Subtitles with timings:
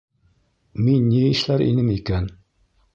[0.87, 2.31] Мин ни эшләр инем икән?..